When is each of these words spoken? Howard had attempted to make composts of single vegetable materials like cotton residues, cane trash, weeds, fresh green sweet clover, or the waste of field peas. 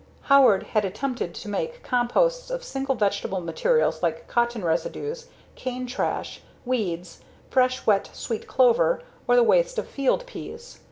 Howard 0.33 0.63
had 0.63 0.83
attempted 0.83 1.35
to 1.35 1.47
make 1.47 1.83
composts 1.83 2.49
of 2.49 2.63
single 2.63 2.95
vegetable 2.95 3.39
materials 3.39 4.01
like 4.01 4.27
cotton 4.27 4.65
residues, 4.65 5.27
cane 5.53 5.85
trash, 5.85 6.41
weeds, 6.65 7.21
fresh 7.51 7.81
green 7.81 8.01
sweet 8.11 8.47
clover, 8.47 9.03
or 9.27 9.35
the 9.35 9.43
waste 9.43 9.77
of 9.77 9.87
field 9.87 10.25
peas. 10.25 10.79